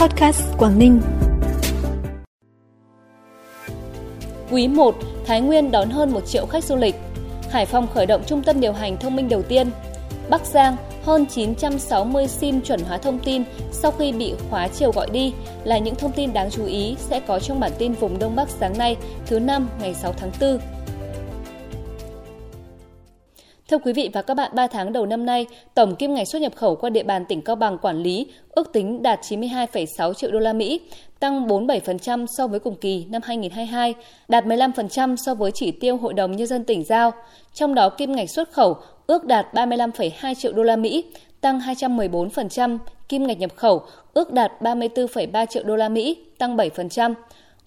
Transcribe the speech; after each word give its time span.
Podcast 0.00 0.42
Quảng 0.58 0.78
Ninh. 0.78 1.00
Quý 4.50 4.68
1, 4.68 4.94
Thái 5.26 5.40
Nguyên 5.40 5.70
đón 5.70 5.90
hơn 5.90 6.10
1 6.12 6.20
triệu 6.26 6.46
khách 6.46 6.64
du 6.64 6.76
lịch. 6.76 6.94
Hải 7.50 7.66
Phòng 7.66 7.86
khởi 7.94 8.06
động 8.06 8.22
trung 8.26 8.42
tâm 8.42 8.60
điều 8.60 8.72
hành 8.72 8.96
thông 8.96 9.16
minh 9.16 9.28
đầu 9.28 9.42
tiên. 9.42 9.70
Bắc 10.30 10.46
Giang 10.46 10.76
hơn 11.04 11.26
960 11.26 12.28
SIM 12.28 12.60
chuẩn 12.60 12.80
hóa 12.80 12.98
thông 12.98 13.18
tin 13.18 13.42
sau 13.72 13.90
khi 13.90 14.12
bị 14.12 14.34
khóa 14.50 14.68
chiều 14.68 14.92
gọi 14.92 15.10
đi 15.10 15.32
là 15.64 15.78
những 15.78 15.94
thông 15.94 16.12
tin 16.12 16.32
đáng 16.32 16.50
chú 16.50 16.64
ý 16.64 16.96
sẽ 16.98 17.20
có 17.20 17.38
trong 17.38 17.60
bản 17.60 17.72
tin 17.78 17.92
vùng 17.92 18.18
Đông 18.18 18.36
Bắc 18.36 18.48
sáng 18.48 18.78
nay, 18.78 18.96
thứ 19.26 19.38
năm 19.38 19.68
ngày 19.80 19.94
6 19.94 20.12
tháng 20.12 20.30
4. 20.40 20.58
Thưa 23.70 23.78
quý 23.78 23.92
vị 23.92 24.10
và 24.12 24.22
các 24.22 24.34
bạn, 24.34 24.50
3 24.54 24.66
tháng 24.66 24.92
đầu 24.92 25.06
năm 25.06 25.26
nay, 25.26 25.46
tổng 25.74 25.96
kim 25.96 26.14
ngạch 26.14 26.28
xuất 26.28 26.42
nhập 26.42 26.52
khẩu 26.56 26.76
qua 26.76 26.90
địa 26.90 27.02
bàn 27.02 27.24
tỉnh 27.24 27.42
Cao 27.42 27.56
Bằng 27.56 27.78
quản 27.78 28.02
lý 28.02 28.26
ước 28.50 28.72
tính 28.72 29.02
đạt 29.02 29.20
92,6 29.22 30.14
triệu 30.14 30.30
đô 30.30 30.38
la 30.38 30.52
Mỹ, 30.52 30.80
tăng 31.20 31.46
47% 31.48 32.26
so 32.38 32.46
với 32.46 32.60
cùng 32.60 32.76
kỳ 32.76 33.04
năm 33.10 33.22
2022, 33.24 33.94
đạt 34.28 34.44
15% 34.44 35.16
so 35.16 35.34
với 35.34 35.50
chỉ 35.54 35.70
tiêu 35.70 35.96
Hội 35.96 36.14
đồng 36.14 36.36
nhân 36.36 36.46
dân 36.46 36.64
tỉnh 36.64 36.84
giao. 36.84 37.12
Trong 37.54 37.74
đó 37.74 37.88
kim 37.88 38.12
ngạch 38.12 38.30
xuất 38.30 38.52
khẩu 38.52 38.76
ước 39.06 39.24
đạt 39.24 39.46
35,2 39.54 40.34
triệu 40.34 40.52
đô 40.52 40.62
la 40.62 40.76
Mỹ, 40.76 41.04
tăng 41.40 41.60
214%, 41.60 42.78
kim 43.08 43.26
ngạch 43.26 43.38
nhập 43.38 43.50
khẩu 43.56 43.82
ước 44.14 44.32
đạt 44.32 44.52
34,3 44.60 45.46
triệu 45.46 45.64
đô 45.64 45.76
la 45.76 45.88
Mỹ, 45.88 46.16
tăng 46.38 46.56
7%. 46.56 47.14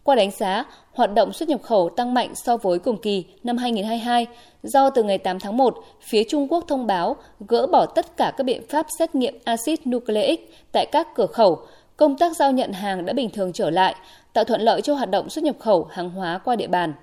Qua 0.03 0.16
đánh 0.16 0.31
giá, 0.31 0.66
hoạt 0.91 1.13
động 1.13 1.34
xuất 1.34 1.49
nhập 1.49 1.62
khẩu 1.63 1.89
tăng 1.89 2.13
mạnh 2.13 2.35
so 2.35 2.57
với 2.57 2.80
cùng 2.80 2.98
kỳ 3.02 3.25
năm 3.43 3.57
2022 3.57 4.27
do 4.63 4.89
từ 4.89 5.03
ngày 5.03 5.17
8 5.17 5.39
tháng 5.39 5.57
1, 5.57 5.77
phía 6.02 6.23
Trung 6.23 6.48
Quốc 6.48 6.66
thông 6.67 6.88
báo 6.88 7.16
gỡ 7.48 7.67
bỏ 7.67 7.85
tất 7.85 8.17
cả 8.17 8.34
các 8.38 8.43
biện 8.43 8.62
pháp 8.70 8.85
xét 8.99 9.16
nghiệm 9.16 9.38
axit 9.43 9.88
nucleic 9.88 10.52
tại 10.71 10.85
các 10.91 11.07
cửa 11.16 11.26
khẩu. 11.26 11.59
Công 11.98 12.17
tác 12.17 12.35
giao 12.35 12.52
nhận 12.52 12.73
hàng 12.73 13.05
đã 13.05 13.13
bình 13.13 13.29
thường 13.29 13.53
trở 13.53 13.70
lại, 13.70 13.95
tạo 14.34 14.43
thuận 14.43 14.62
lợi 14.62 14.81
cho 14.81 14.93
hoạt 14.93 15.09
động 15.09 15.29
xuất 15.29 15.43
nhập 15.43 15.55
khẩu 15.59 15.87
hàng 15.91 16.09
hóa 16.09 16.40
qua 16.46 16.55
địa 16.55 16.68
bàn. 16.68 16.93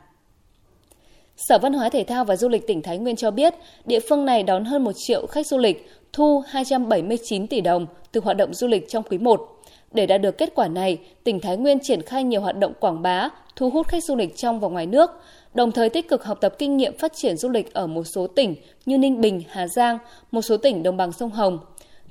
Sở 1.37 1.59
Văn 1.59 1.73
hóa 1.73 1.89
Thể 1.89 2.05
thao 2.05 2.25
và 2.25 2.37
Du 2.37 2.48
lịch 2.48 2.67
tỉnh 2.67 2.83
Thái 2.83 2.98
Nguyên 2.98 3.17
cho 3.17 3.31
biết, 3.31 3.55
địa 3.84 4.01
phương 4.09 4.25
này 4.25 4.43
đón 4.43 4.65
hơn 4.65 4.84
1 4.84 4.93
triệu 4.97 5.27
khách 5.27 5.47
du 5.47 5.59
lịch, 5.59 5.91
thu 6.12 6.43
279 6.48 7.47
tỷ 7.47 7.61
đồng 7.61 7.87
từ 8.12 8.21
hoạt 8.25 8.37
động 8.37 8.55
du 8.55 8.67
lịch 8.67 8.89
trong 8.89 9.03
quý 9.11 9.19
1. 9.19 9.59
Để 9.95 10.07
đạt 10.07 10.21
được 10.21 10.39
kết 10.39 10.53
quả 10.55 10.69
này, 10.69 10.99
tỉnh 11.25 11.41
Thái 11.41 11.57
Nguyên 11.57 11.79
triển 11.83 12.03
khai 12.03 12.25
nhiều 12.25 12.41
hoạt 12.41 12.59
động 12.59 12.73
quảng 12.81 13.03
bá, 13.03 13.29
thu 13.57 13.71
hút 13.71 13.89
khách 13.89 14.05
du 14.05 14.17
lịch 14.17 14.37
trong 14.37 14.61
và 14.61 14.69
ngoài 14.69 14.87
nước, 14.87 15.11
đồng 15.55 15.73
thời 15.73 15.89
tích 15.89 16.09
cực 16.09 16.25
học 16.25 16.39
tập 16.41 16.55
kinh 16.59 16.77
nghiệm 16.77 16.99
phát 16.99 17.13
triển 17.15 17.37
du 17.37 17.49
lịch 17.49 17.75
ở 17.75 17.87
một 17.87 18.05
số 18.05 18.27
tỉnh 18.27 18.55
như 18.87 18.99
Ninh 18.99 19.21
Bình, 19.21 19.43
Hà 19.49 19.69
Giang, 19.69 19.99
một 20.31 20.43
số 20.43 20.57
tỉnh 20.57 20.83
đồng 20.83 20.97
bằng 20.97 21.13
sông 21.13 21.31
Hồng. 21.31 21.59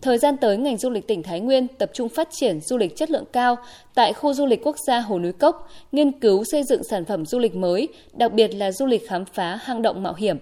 Thời 0.02 0.18
gian 0.18 0.38
tới, 0.38 0.58
ngành 0.58 0.78
du 0.78 0.90
lịch 0.90 1.08
tỉnh 1.08 1.24
Thái 1.24 1.40
Nguyên 1.40 1.68
tập 1.68 1.90
trung 1.94 2.10
phát 2.10 2.28
triển 2.32 2.62
du 2.62 2.78
lịch 2.78 2.96
chất 2.96 3.12
lượng 3.12 3.26
cao 3.34 3.56
tại 3.96 4.14
khu 4.14 4.34
du 4.34 4.46
lịch 4.46 4.64
quốc 4.64 4.76
gia 4.88 5.00
Hồ 5.00 5.20
Núi 5.20 5.32
Cốc, 5.32 5.70
nghiên 5.92 6.20
cứu 6.20 6.44
xây 6.44 6.64
dựng 6.64 6.84
sản 6.84 7.06
phẩm 7.06 7.26
du 7.26 7.40
lịch 7.40 7.56
mới, 7.56 7.88
đặc 8.14 8.34
biệt 8.34 8.56
là 8.56 8.72
du 8.72 8.86
lịch 8.86 9.08
khám 9.10 9.26
phá 9.26 9.56
hang 9.56 9.82
động 9.82 10.04
mạo 10.04 10.14
hiểm. 10.14 10.38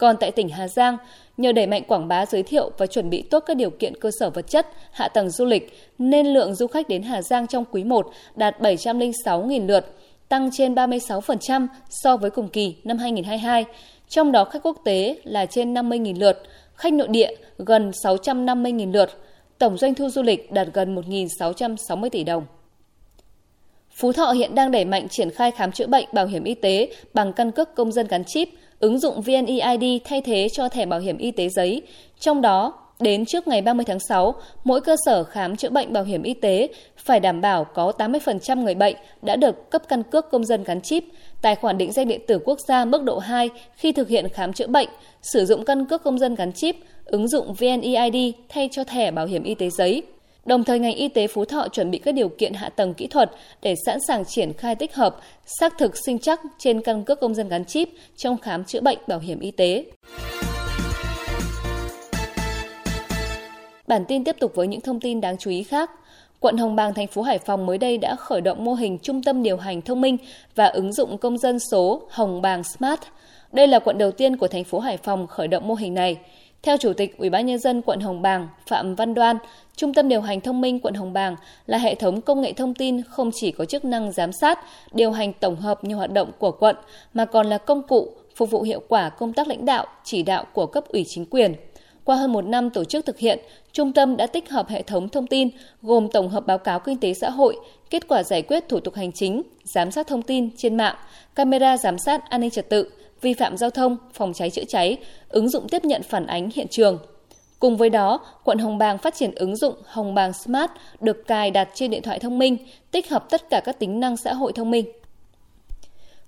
Còn 0.00 0.16
tại 0.16 0.30
tỉnh 0.30 0.48
Hà 0.48 0.68
Giang, 0.68 0.96
nhờ 1.36 1.52
đẩy 1.52 1.66
mạnh 1.66 1.82
quảng 1.88 2.08
bá 2.08 2.26
giới 2.26 2.42
thiệu 2.42 2.70
và 2.78 2.86
chuẩn 2.86 3.10
bị 3.10 3.22
tốt 3.22 3.40
các 3.46 3.56
điều 3.56 3.70
kiện 3.70 4.00
cơ 4.00 4.10
sở 4.20 4.30
vật 4.30 4.48
chất, 4.48 4.66
hạ 4.90 5.08
tầng 5.08 5.30
du 5.30 5.44
lịch, 5.44 5.78
nên 5.98 6.26
lượng 6.26 6.54
du 6.54 6.66
khách 6.66 6.88
đến 6.88 7.02
Hà 7.02 7.22
Giang 7.22 7.46
trong 7.46 7.64
quý 7.70 7.84
1 7.84 8.10
đạt 8.36 8.60
706.000 8.60 9.66
lượt, 9.66 9.86
tăng 10.28 10.50
trên 10.52 10.74
36% 10.74 11.66
so 11.90 12.16
với 12.16 12.30
cùng 12.30 12.48
kỳ 12.48 12.76
năm 12.84 12.98
2022, 12.98 13.64
trong 14.08 14.32
đó 14.32 14.44
khách 14.44 14.62
quốc 14.62 14.76
tế 14.84 15.16
là 15.24 15.46
trên 15.46 15.74
50.000 15.74 16.18
lượt, 16.18 16.42
khách 16.74 16.92
nội 16.92 17.08
địa 17.08 17.30
gần 17.58 17.90
650.000 18.04 18.92
lượt, 18.92 19.10
tổng 19.58 19.78
doanh 19.78 19.94
thu 19.94 20.08
du 20.08 20.22
lịch 20.22 20.52
đạt 20.52 20.68
gần 20.72 20.96
1.660 20.96 22.08
tỷ 22.08 22.24
đồng. 22.24 22.44
Phú 23.90 24.12
Thọ 24.12 24.32
hiện 24.32 24.54
đang 24.54 24.70
đẩy 24.70 24.84
mạnh 24.84 25.08
triển 25.08 25.30
khai 25.30 25.50
khám 25.50 25.72
chữa 25.72 25.86
bệnh 25.86 26.08
bảo 26.12 26.26
hiểm 26.26 26.44
y 26.44 26.54
tế 26.54 26.92
bằng 27.14 27.32
căn 27.32 27.52
cước 27.52 27.74
công 27.74 27.92
dân 27.92 28.06
gắn 28.06 28.24
chip, 28.24 28.48
ứng 28.80 28.98
dụng 28.98 29.20
VNeID 29.20 30.02
thay 30.04 30.20
thế 30.20 30.48
cho 30.52 30.68
thẻ 30.68 30.86
bảo 30.86 31.00
hiểm 31.00 31.18
y 31.18 31.30
tế 31.30 31.48
giấy. 31.48 31.82
Trong 32.20 32.40
đó, 32.40 32.72
đến 33.00 33.24
trước 33.26 33.48
ngày 33.48 33.62
30 33.62 33.84
tháng 33.84 34.00
6, 34.08 34.34
mỗi 34.64 34.80
cơ 34.80 34.96
sở 35.06 35.24
khám 35.24 35.56
chữa 35.56 35.70
bệnh 35.70 35.92
bảo 35.92 36.04
hiểm 36.04 36.22
y 36.22 36.34
tế 36.34 36.68
phải 36.96 37.20
đảm 37.20 37.40
bảo 37.40 37.64
có 37.64 37.92
80% 37.98 38.62
người 38.62 38.74
bệnh 38.74 38.96
đã 39.22 39.36
được 39.36 39.70
cấp 39.70 39.82
căn 39.88 40.02
cước 40.02 40.30
công 40.30 40.44
dân 40.44 40.64
gắn 40.64 40.80
chip, 40.80 41.04
tài 41.42 41.54
khoản 41.54 41.78
định 41.78 41.92
danh 41.92 42.08
điện 42.08 42.20
tử 42.26 42.38
quốc 42.44 42.58
gia 42.68 42.84
mức 42.84 43.02
độ 43.02 43.18
2 43.18 43.50
khi 43.76 43.92
thực 43.92 44.08
hiện 44.08 44.28
khám 44.28 44.52
chữa 44.52 44.66
bệnh, 44.66 44.88
sử 45.22 45.44
dụng 45.44 45.64
căn 45.64 45.86
cước 45.86 46.04
công 46.04 46.18
dân 46.18 46.34
gắn 46.34 46.52
chip, 46.52 46.76
ứng 47.04 47.28
dụng 47.28 47.54
VNeID 47.54 48.34
thay 48.48 48.68
cho 48.72 48.84
thẻ 48.84 49.10
bảo 49.10 49.26
hiểm 49.26 49.42
y 49.42 49.54
tế 49.54 49.70
giấy. 49.70 50.02
Đồng 50.50 50.64
thời 50.64 50.78
ngành 50.78 50.94
y 50.94 51.08
tế 51.08 51.26
Phú 51.26 51.44
Thọ 51.44 51.68
chuẩn 51.68 51.90
bị 51.90 51.98
các 51.98 52.14
điều 52.14 52.28
kiện 52.28 52.54
hạ 52.54 52.68
tầng 52.68 52.94
kỹ 52.94 53.06
thuật 53.06 53.30
để 53.62 53.74
sẵn 53.86 53.98
sàng 54.08 54.24
triển 54.24 54.52
khai 54.52 54.74
tích 54.74 54.94
hợp, 54.94 55.16
xác 55.46 55.78
thực 55.78 55.96
sinh 55.96 56.18
chắc 56.18 56.40
trên 56.58 56.80
căn 56.80 57.04
cước 57.04 57.20
công 57.20 57.34
dân 57.34 57.48
gắn 57.48 57.64
chip 57.64 57.88
trong 58.16 58.36
khám 58.38 58.64
chữa 58.64 58.80
bệnh 58.80 58.98
bảo 59.06 59.18
hiểm 59.18 59.40
y 59.40 59.50
tế. 59.50 59.84
Bản 63.86 64.04
tin 64.08 64.24
tiếp 64.24 64.36
tục 64.38 64.52
với 64.54 64.66
những 64.66 64.80
thông 64.80 65.00
tin 65.00 65.20
đáng 65.20 65.36
chú 65.38 65.50
ý 65.50 65.62
khác. 65.62 65.90
Quận 66.40 66.56
Hồng 66.56 66.76
Bàng, 66.76 66.94
thành 66.94 67.06
phố 67.06 67.22
Hải 67.22 67.38
Phòng 67.38 67.66
mới 67.66 67.78
đây 67.78 67.98
đã 67.98 68.16
khởi 68.16 68.40
động 68.40 68.64
mô 68.64 68.74
hình 68.74 68.98
trung 68.98 69.22
tâm 69.22 69.42
điều 69.42 69.56
hành 69.56 69.82
thông 69.82 70.00
minh 70.00 70.16
và 70.54 70.66
ứng 70.66 70.92
dụng 70.92 71.18
công 71.18 71.38
dân 71.38 71.58
số 71.70 72.02
Hồng 72.10 72.42
Bàng 72.42 72.62
Smart. 72.64 73.00
Đây 73.52 73.66
là 73.66 73.78
quận 73.78 73.98
đầu 73.98 74.10
tiên 74.10 74.36
của 74.36 74.48
thành 74.48 74.64
phố 74.64 74.78
Hải 74.78 74.96
Phòng 74.96 75.26
khởi 75.26 75.48
động 75.48 75.68
mô 75.68 75.74
hình 75.74 75.94
này. 75.94 76.16
Theo 76.62 76.76
Chủ 76.76 76.92
tịch 76.92 77.18
Ủy 77.18 77.30
ban 77.30 77.46
nhân 77.46 77.58
dân 77.58 77.82
quận 77.82 78.00
Hồng 78.00 78.22
Bàng 78.22 78.48
Phạm 78.66 78.94
Văn 78.94 79.14
Đoan, 79.14 79.36
Trung 79.76 79.94
tâm 79.94 80.08
điều 80.08 80.20
hành 80.20 80.40
thông 80.40 80.60
minh 80.60 80.80
quận 80.80 80.94
Hồng 80.94 81.12
Bàng 81.12 81.36
là 81.66 81.78
hệ 81.78 81.94
thống 81.94 82.20
công 82.20 82.40
nghệ 82.40 82.52
thông 82.52 82.74
tin 82.74 83.02
không 83.02 83.30
chỉ 83.34 83.52
có 83.52 83.64
chức 83.64 83.84
năng 83.84 84.12
giám 84.12 84.32
sát, 84.32 84.58
điều 84.92 85.10
hành 85.10 85.32
tổng 85.32 85.56
hợp 85.56 85.84
nhiều 85.84 85.96
hoạt 85.96 86.12
động 86.12 86.30
của 86.38 86.50
quận 86.50 86.76
mà 87.14 87.24
còn 87.24 87.46
là 87.46 87.58
công 87.58 87.82
cụ 87.82 88.12
phục 88.36 88.50
vụ 88.50 88.62
hiệu 88.62 88.82
quả 88.88 89.08
công 89.08 89.32
tác 89.32 89.48
lãnh 89.48 89.64
đạo, 89.64 89.86
chỉ 90.04 90.22
đạo 90.22 90.44
của 90.52 90.66
cấp 90.66 90.84
ủy 90.88 91.04
chính 91.08 91.26
quyền. 91.26 91.54
Qua 92.04 92.16
hơn 92.16 92.32
một 92.32 92.44
năm 92.44 92.70
tổ 92.70 92.84
chức 92.84 93.06
thực 93.06 93.18
hiện, 93.18 93.38
trung 93.72 93.92
tâm 93.92 94.16
đã 94.16 94.26
tích 94.26 94.50
hợp 94.50 94.68
hệ 94.68 94.82
thống 94.82 95.08
thông 95.08 95.26
tin 95.26 95.48
gồm 95.82 96.08
tổng 96.12 96.28
hợp 96.28 96.46
báo 96.46 96.58
cáo 96.58 96.80
kinh 96.80 96.96
tế 96.96 97.14
xã 97.14 97.30
hội, 97.30 97.56
kết 97.90 98.08
quả 98.08 98.22
giải 98.22 98.42
quyết 98.42 98.68
thủ 98.68 98.80
tục 98.80 98.94
hành 98.94 99.12
chính, 99.12 99.42
giám 99.64 99.90
sát 99.90 100.06
thông 100.06 100.22
tin 100.22 100.50
trên 100.56 100.76
mạng, 100.76 100.96
camera 101.34 101.76
giám 101.76 101.98
sát 101.98 102.30
an 102.30 102.40
ninh 102.40 102.50
trật 102.50 102.68
tự, 102.68 102.90
vi 103.20 103.34
phạm 103.34 103.56
giao 103.56 103.70
thông, 103.70 103.96
phòng 104.12 104.32
cháy 104.32 104.50
chữa 104.50 104.64
cháy, 104.68 104.96
ứng 105.28 105.48
dụng 105.48 105.68
tiếp 105.68 105.84
nhận 105.84 106.02
phản 106.02 106.26
ánh 106.26 106.50
hiện 106.54 106.66
trường. 106.70 106.98
Cùng 107.58 107.76
với 107.76 107.90
đó, 107.90 108.20
quận 108.44 108.58
Hồng 108.58 108.78
Bàng 108.78 108.98
phát 108.98 109.14
triển 109.14 109.34
ứng 109.34 109.56
dụng 109.56 109.74
Hồng 109.86 110.14
Bàng 110.14 110.32
Smart 110.32 110.70
được 111.00 111.26
cài 111.26 111.50
đặt 111.50 111.68
trên 111.74 111.90
điện 111.90 112.02
thoại 112.02 112.18
thông 112.18 112.38
minh, 112.38 112.56
tích 112.90 113.10
hợp 113.10 113.30
tất 113.30 113.50
cả 113.50 113.60
các 113.64 113.78
tính 113.78 114.00
năng 114.00 114.16
xã 114.16 114.32
hội 114.34 114.52
thông 114.52 114.70
minh. 114.70 114.86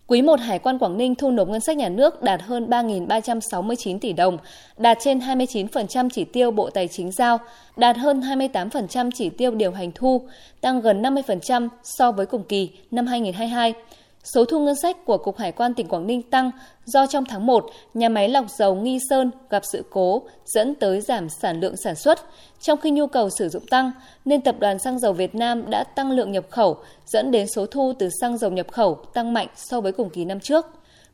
Quý 0.07 0.23
1 0.23 0.41
Hải 0.41 0.59
quan 0.59 0.79
Quảng 0.79 0.97
Ninh 0.97 1.15
thu 1.15 1.31
nộp 1.31 1.49
ngân 1.49 1.61
sách 1.61 1.77
nhà 1.77 1.89
nước 1.89 2.23
đạt 2.23 2.43
hơn 2.43 2.67
3.369 2.71 3.99
tỷ 3.99 4.13
đồng, 4.13 4.39
đạt 4.77 4.99
trên 5.01 5.19
29% 5.19 6.09
chỉ 6.13 6.25
tiêu 6.25 6.51
Bộ 6.51 6.71
Tài 6.71 6.89
chính 6.89 7.13
giao, 7.13 7.39
đạt 7.77 7.97
hơn 7.97 8.21
28% 8.21 9.11
chỉ 9.15 9.31
tiêu 9.31 9.51
điều 9.51 9.71
hành 9.71 9.93
thu, 9.95 10.29
tăng 10.61 10.81
gần 10.81 11.03
50% 11.03 11.69
so 11.83 12.13
với 12.13 12.27
cùng 12.27 12.45
kỳ 12.45 12.71
năm 12.91 13.07
2022. 13.07 13.75
Số 14.23 14.45
thu 14.45 14.61
ngân 14.61 14.75
sách 14.77 15.05
của 15.05 15.19
Cục 15.19 15.39
Hải 15.39 15.53
quan 15.53 15.75
tỉnh 15.75 15.89
Quảng 15.89 16.07
Ninh 16.07 16.23
tăng 16.23 16.51
do 16.85 17.07
trong 17.07 17.25
tháng 17.25 17.47
1, 17.47 17.67
nhà 17.95 18.09
máy 18.09 18.29
lọc 18.29 18.45
dầu 18.59 18.75
Nghi 18.75 18.99
Sơn 19.11 19.31
gặp 19.51 19.63
sự 19.73 19.85
cố 19.91 20.23
dẫn 20.45 20.75
tới 20.75 21.01
giảm 21.01 21.29
sản 21.29 21.61
lượng 21.61 21.77
sản 21.77 21.95
xuất, 21.95 22.19
trong 22.61 22.81
khi 22.81 22.91
nhu 22.91 23.07
cầu 23.07 23.31
sử 23.39 23.49
dụng 23.49 23.67
tăng 23.67 23.93
nên 24.25 24.41
Tập 24.41 24.57
đoàn 24.59 24.79
Xăng 24.79 24.99
dầu 24.99 25.13
Việt 25.13 25.35
Nam 25.35 25.71
đã 25.71 25.85
tăng 25.85 26.11
lượng 26.11 26.33
nhập 26.33 26.45
khẩu, 26.51 26.77
dẫn 27.07 27.31
đến 27.31 27.47
số 27.49 27.67
thu 27.67 27.93
từ 27.99 28.09
xăng 28.21 28.39
dầu 28.39 28.51
nhập 28.51 28.73
khẩu 28.73 28.95
tăng 28.95 29.33
mạnh 29.33 29.49
so 29.57 29.81
với 29.81 29.93
cùng 29.93 30.11
kỳ 30.11 30.25
năm 30.25 30.41
trước. 30.41 30.67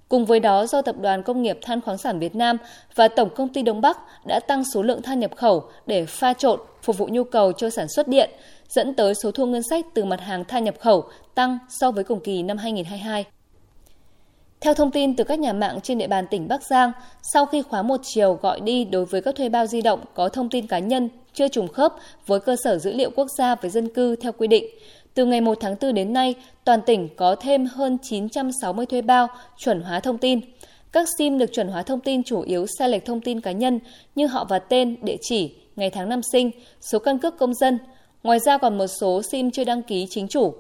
Cùng 0.09 0.25
với 0.25 0.41
đó, 0.41 0.67
do 0.67 0.83
Tập 0.83 0.97
đoàn 1.01 1.23
Công 1.23 1.43
nghiệp 1.43 1.59
Than 1.63 1.81
khoáng 1.81 1.99
sản 1.99 2.19
Việt 2.19 2.35
Nam 2.35 2.57
và 2.95 3.09
Tổng 3.09 3.31
công 3.35 3.49
ty 3.49 3.63
Đông 3.63 3.81
Bắc 3.81 3.99
đã 4.27 4.41
tăng 4.41 4.65
số 4.65 4.83
lượng 4.83 5.03
than 5.03 5.21
nhập 5.21 5.37
khẩu 5.37 5.63
để 5.87 6.07
pha 6.07 6.33
trộn 6.33 6.61
phục 6.83 6.99
vụ 6.99 7.09
nhu 7.11 7.25
cầu 7.25 7.53
cho 7.53 7.71
sản 7.71 7.87
xuất 7.89 8.09
điện, 8.09 8.31
dẫn 8.69 8.95
tới 8.95 9.15
số 9.15 9.31
thu 9.31 9.47
ngân 9.47 9.63
sách 9.71 9.87
từ 9.95 10.05
mặt 10.05 10.21
hàng 10.21 10.45
than 10.45 10.65
nhập 10.65 10.75
khẩu 10.81 11.05
tăng 11.35 11.59
so 11.69 11.91
với 11.91 12.05
cùng 12.05 12.21
kỳ 12.21 12.43
năm 12.43 12.59
2022. 12.59 13.25
Theo 14.61 14.75
thông 14.75 14.91
tin 14.91 15.17
từ 15.17 15.25
các 15.25 15.39
nhà 15.39 15.53
mạng 15.53 15.81
trên 15.83 15.99
địa 15.99 16.07
bàn 16.07 16.27
tỉnh 16.31 16.49
Bắc 16.49 16.63
Giang, 16.63 16.93
sau 17.23 17.47
khi 17.47 17.63
khóa 17.63 17.83
một 17.83 18.01
chiều 18.03 18.39
gọi 18.43 18.61
đi 18.61 18.85
đối 18.85 19.05
với 19.05 19.21
các 19.21 19.37
thuê 19.37 19.49
bao 19.49 19.67
di 19.67 19.83
động 19.83 20.01
có 20.15 20.29
thông 20.29 20.49
tin 20.49 20.67
cá 20.67 20.79
nhân 20.79 21.09
chưa 21.33 21.49
trùng 21.49 21.69
khớp 21.69 21.95
với 22.27 22.41
cơ 22.41 22.57
sở 22.65 22.79
dữ 22.79 22.93
liệu 22.93 23.11
quốc 23.11 23.27
gia 23.39 23.55
về 23.55 23.71
dân 23.71 23.89
cư 23.89 24.17
theo 24.17 24.33
quy 24.33 24.47
định, 24.47 24.65
từ 25.15 25.25
ngày 25.25 25.41
1 25.41 25.59
tháng 25.61 25.77
4 25.81 25.95
đến 25.95 26.13
nay, 26.13 26.35
toàn 26.65 26.81
tỉnh 26.87 27.09
có 27.17 27.35
thêm 27.35 27.67
hơn 27.67 27.99
960 28.03 28.87
thuê 28.87 29.03
bao 29.03 29.29
chuẩn 29.59 29.81
hóa 29.81 30.01
thông 30.01 30.19
tin. 30.19 30.41
Các 30.93 31.09
SIM 31.19 31.39
được 31.39 31.53
chuẩn 31.53 31.69
hóa 31.69 31.83
thông 31.83 32.01
tin 32.01 32.23
chủ 32.23 32.41
yếu 32.41 32.67
sai 32.79 32.89
lệch 32.89 33.05
thông 33.05 33.21
tin 33.21 33.41
cá 33.41 33.53
nhân 33.53 33.81
như 34.15 34.27
họ 34.27 34.47
và 34.49 34.59
tên, 34.59 34.97
địa 35.03 35.17
chỉ, 35.21 35.55
ngày 35.77 35.91
tháng 35.91 36.09
năm 36.09 36.21
sinh, 36.33 36.51
số 36.81 36.99
căn 36.99 37.19
cước 37.19 37.39
công 37.39 37.55
dân. 37.55 37.79
Ngoài 38.23 38.39
ra 38.39 38.59
còn 38.59 38.79
một 38.79 38.87
số 38.87 39.23
SIM 39.23 39.51
chưa 39.51 39.65
đăng 39.65 39.83
ký 39.83 40.07
chính 40.11 40.29
chủ. 40.29 40.55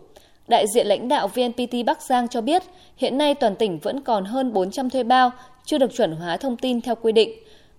Đại 0.49 0.67
diện 0.75 0.87
lãnh 0.87 1.09
đạo 1.09 1.29
VNPT 1.29 1.75
Bắc 1.87 2.03
Giang 2.03 2.29
cho 2.29 2.41
biết, 2.41 2.63
hiện 2.97 3.19
nay 3.19 3.35
toàn 3.35 3.57
tỉnh 3.57 3.79
vẫn 3.79 4.01
còn 4.01 4.25
hơn 4.25 4.53
400 4.53 4.91
thuê 4.91 5.03
bao 5.03 5.31
chưa 5.65 5.79
được 5.79 5.95
chuẩn 5.97 6.13
hóa 6.13 6.37
thông 6.37 6.57
tin 6.57 6.81
theo 6.81 6.95
quy 6.95 7.13
định. 7.13 7.31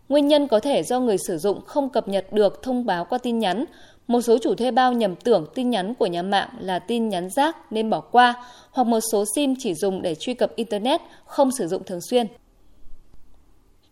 Nguyên 0.09 0.27
nhân 0.27 0.47
có 0.47 0.59
thể 0.59 0.83
do 0.83 0.99
người 0.99 1.17
sử 1.27 1.37
dụng 1.37 1.61
không 1.65 1.89
cập 1.89 2.07
nhật 2.07 2.33
được 2.33 2.63
thông 2.63 2.85
báo 2.85 3.05
qua 3.05 3.17
tin 3.17 3.39
nhắn. 3.39 3.65
Một 4.07 4.21
số 4.21 4.37
chủ 4.37 4.55
thuê 4.55 4.71
bao 4.71 4.93
nhầm 4.93 5.15
tưởng 5.15 5.45
tin 5.55 5.69
nhắn 5.69 5.93
của 5.95 6.05
nhà 6.05 6.21
mạng 6.21 6.49
là 6.59 6.79
tin 6.79 7.09
nhắn 7.09 7.29
rác 7.29 7.71
nên 7.71 7.89
bỏ 7.89 7.99
qua, 7.99 8.33
hoặc 8.71 8.83
một 8.83 8.99
số 9.11 9.25
SIM 9.35 9.53
chỉ 9.59 9.73
dùng 9.73 10.01
để 10.01 10.15
truy 10.15 10.33
cập 10.33 10.55
Internet, 10.55 11.01
không 11.25 11.51
sử 11.51 11.67
dụng 11.67 11.83
thường 11.83 12.01
xuyên. 12.01 12.27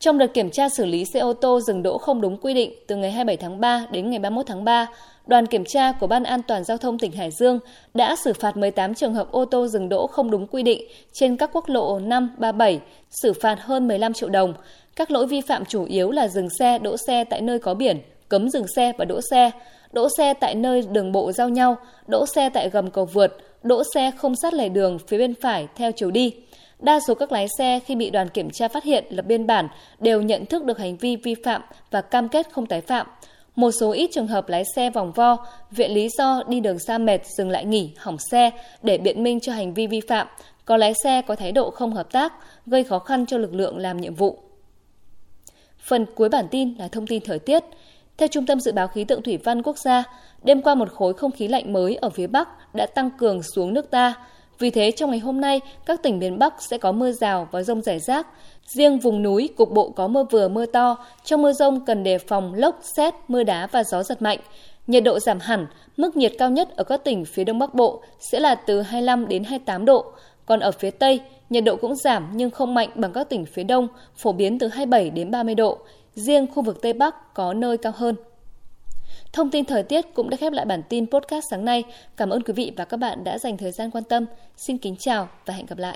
Trong 0.08 0.18
đợt 0.18 0.34
kiểm 0.34 0.50
tra 0.50 0.70
xử 0.70 0.86
lý 0.86 1.06
xe 1.06 1.20
ô 1.20 1.34
tô 1.34 1.60
dừng 1.62 1.84
đỗ 1.84 1.98
không 1.98 2.22
đúng 2.22 2.38
quy 2.38 2.54
định 2.54 2.74
từ 2.88 2.96
ngày 2.96 3.12
27 3.12 3.38
tháng 3.38 3.60
3 3.60 3.86
đến 3.92 4.10
ngày 4.10 4.20
31 4.20 4.46
tháng 4.48 4.64
3, 4.64 4.88
đoàn 5.26 5.46
kiểm 5.46 5.66
tra 5.66 5.92
của 5.92 6.08
Ban 6.08 6.24
An 6.24 6.42
toàn 6.48 6.64
Giao 6.64 6.78
thông 6.78 7.00
tỉnh 7.00 7.12
Hải 7.12 7.32
Dương 7.32 7.60
đã 7.94 8.16
xử 8.24 8.34
phạt 8.34 8.58
18 8.58 8.94
trường 8.94 9.14
hợp 9.14 9.32
ô 9.32 9.46
tô 9.46 9.68
dừng 9.68 9.90
đỗ 9.90 10.08
không 10.08 10.32
đúng 10.32 10.48
quy 10.48 10.64
định 10.64 10.88
trên 11.14 11.38
các 11.38 11.50
quốc 11.54 11.70
lộ 11.70 12.00
5, 12.00 12.30
37, 12.38 12.80
xử 13.10 13.34
phạt 13.34 13.60
hơn 13.62 13.88
15 13.88 14.14
triệu 14.14 14.30
đồng. 14.30 14.54
Các 14.96 15.12
lỗi 15.12 15.28
vi 15.28 15.42
phạm 15.42 15.66
chủ 15.66 15.86
yếu 15.86 16.12
là 16.12 16.28
dừng 16.28 16.50
xe, 16.60 16.80
đỗ 16.80 16.96
xe 17.08 17.24
tại 17.24 17.42
nơi 17.42 17.60
có 17.60 17.74
biển, 17.74 18.02
cấm 18.30 18.50
dừng 18.50 18.68
xe 18.76 18.92
và 18.98 19.06
đỗ 19.06 19.20
xe, 19.32 19.52
đỗ 19.92 20.08
xe 20.18 20.34
tại 20.34 20.56
nơi 20.56 20.84
đường 20.92 21.12
bộ 21.12 21.32
giao 21.32 21.50
nhau, 21.50 21.78
đỗ 22.08 22.26
xe 22.36 22.50
tại 22.50 22.70
gầm 22.70 22.92
cầu 22.92 23.06
vượt, 23.06 23.38
đỗ 23.64 23.84
xe 23.94 24.12
không 24.18 24.36
sát 24.36 24.54
lề 24.54 24.70
đường 24.70 25.00
phía 25.08 25.18
bên 25.18 25.34
phải 25.42 25.68
theo 25.76 25.92
chiều 25.92 26.12
đi. 26.12 26.34
Đa 26.80 27.00
số 27.08 27.16
các 27.16 27.32
lái 27.32 27.48
xe 27.58 27.80
khi 27.86 27.96
bị 27.96 28.10
đoàn 28.10 28.30
kiểm 28.30 28.50
tra 28.50 28.68
phát 28.68 28.84
hiện 28.84 29.06
lập 29.10 29.26
biên 29.26 29.48
bản 29.48 29.68
đều 30.00 30.22
nhận 30.22 30.46
thức 30.46 30.66
được 30.66 30.78
hành 30.78 30.98
vi 30.98 31.16
vi 31.16 31.36
phạm 31.44 31.62
và 31.92 32.02
cam 32.02 32.30
kết 32.30 32.48
không 32.52 32.66
tái 32.66 32.82
phạm. 32.82 33.08
Một 33.56 33.72
số 33.72 33.92
ít 33.92 34.10
trường 34.14 34.28
hợp 34.28 34.50
lái 34.50 34.64
xe 34.76 34.90
vòng 34.90 35.12
vo, 35.12 35.46
viện 35.72 35.92
lý 35.92 36.10
do 36.18 36.44
đi 36.48 36.60
đường 36.60 36.80
xa 36.80 36.98
mệt 36.98 37.22
dừng 37.38 37.50
lại 37.50 37.66
nghỉ, 37.66 37.92
hỏng 37.98 38.18
xe 38.32 38.52
để 38.82 38.98
biện 38.98 39.24
minh 39.24 39.40
cho 39.40 39.54
hành 39.54 39.74
vi 39.74 39.88
vi 39.88 40.02
phạm, 40.08 40.28
có 40.66 40.78
lái 40.78 40.94
xe 41.04 41.22
có 41.22 41.36
thái 41.36 41.52
độ 41.52 41.70
không 41.70 41.94
hợp 41.94 42.12
tác, 42.12 42.34
gây 42.66 42.84
khó 42.84 43.00
khăn 43.00 43.26
cho 43.26 43.38
lực 43.38 43.54
lượng 43.54 43.78
làm 43.78 44.02
nhiệm 44.02 44.16
vụ. 44.16 44.40
Phần 45.80 46.06
cuối 46.16 46.30
bản 46.30 46.48
tin 46.52 46.76
là 46.78 46.88
thông 46.88 47.08
tin 47.08 47.24
thời 47.26 47.40
tiết. 47.40 47.64
Theo 48.18 48.28
Trung 48.28 48.46
tâm 48.46 48.60
Dự 48.60 48.72
báo 48.72 48.88
Khí 48.88 49.04
tượng 49.04 49.22
Thủy 49.22 49.38
văn 49.44 49.62
Quốc 49.64 49.78
gia, 49.78 50.04
đêm 50.44 50.62
qua 50.62 50.76
một 50.76 50.92
khối 50.94 51.14
không 51.14 51.32
khí 51.32 51.48
lạnh 51.48 51.74
mới 51.74 51.96
ở 51.96 52.10
phía 52.10 52.28
Bắc 52.28 52.76
đã 52.76 52.86
tăng 52.86 53.10
cường 53.18 53.44
xuống 53.44 53.74
nước 53.74 53.92
ta. 53.92 54.14
Vì 54.60 54.70
thế, 54.70 54.92
trong 54.92 55.10
ngày 55.10 55.20
hôm 55.20 55.42
nay, 55.42 55.62
các 55.86 56.04
tỉnh 56.04 56.20
miền 56.20 56.40
Bắc 56.40 56.54
sẽ 56.62 56.78
có 56.78 56.92
mưa 56.92 57.12
rào 57.12 57.48
và 57.52 57.64
rông 57.64 57.82
rải 57.82 58.00
rác. 58.00 58.28
Riêng 58.66 59.00
vùng 59.00 59.24
núi, 59.24 59.50
cục 59.58 59.72
bộ 59.72 59.90
có 59.90 60.08
mưa 60.08 60.24
vừa 60.24 60.48
mưa 60.48 60.66
to. 60.66 60.98
Trong 61.24 61.42
mưa 61.42 61.54
rông 61.54 61.86
cần 61.86 62.04
đề 62.04 62.18
phòng 62.18 62.54
lốc, 62.54 62.80
xét, 62.98 63.14
mưa 63.28 63.44
đá 63.44 63.68
và 63.68 63.84
gió 63.84 64.04
giật 64.04 64.22
mạnh. 64.22 64.40
Nhiệt 64.88 65.04
độ 65.04 65.20
giảm 65.20 65.40
hẳn, 65.40 65.68
mức 65.98 66.16
nhiệt 66.16 66.34
cao 66.38 66.50
nhất 66.50 66.70
ở 66.76 66.84
các 66.84 67.04
tỉnh 67.04 67.26
phía 67.26 67.44
Đông 67.44 67.60
Bắc 67.60 67.74
Bộ 67.74 68.02
sẽ 68.20 68.40
là 68.40 68.56
từ 68.56 68.82
25 68.82 69.28
đến 69.28 69.44
28 69.44 69.86
độ. 69.86 70.06
Còn 70.46 70.60
ở 70.60 70.72
phía 70.72 70.92
Tây, 70.92 71.20
nhiệt 71.50 71.64
độ 71.64 71.76
cũng 71.76 71.96
giảm 71.96 72.30
nhưng 72.34 72.50
không 72.50 72.74
mạnh 72.74 72.90
bằng 72.96 73.14
các 73.14 73.30
tỉnh 73.30 73.46
phía 73.46 73.64
Đông, 73.64 73.88
phổ 74.16 74.32
biến 74.32 74.60
từ 74.60 74.68
27 74.68 75.10
đến 75.10 75.32
30 75.32 75.56
độ. 75.56 75.78
Riêng 76.18 76.48
khu 76.48 76.64
vực 76.64 76.82
Tây 76.82 76.94
Bắc 76.94 77.34
có 77.34 77.54
nơi 77.54 77.78
cao 77.78 77.94
hơn. 77.96 78.16
Thông 79.34 79.50
tin 79.50 79.66
thời 79.66 79.84
tiết 79.84 80.14
cũng 80.14 80.30
đã 80.30 80.38
khép 80.38 80.54
lại 80.54 80.66
bản 80.66 80.84
tin 80.90 81.06
podcast 81.12 81.46
sáng 81.52 81.66
nay. 81.66 81.84
Cảm 82.18 82.30
ơn 82.30 82.42
quý 82.44 82.54
vị 82.54 82.72
và 82.78 82.86
các 82.86 82.98
bạn 82.98 83.24
đã 83.24 83.38
dành 83.38 83.58
thời 83.58 83.72
gian 83.72 83.92
quan 83.92 84.04
tâm. 84.04 84.26
Xin 84.58 84.78
kính 84.78 84.96
chào 84.96 85.30
và 85.46 85.54
hẹn 85.54 85.66
gặp 85.66 85.78
lại. 85.78 85.96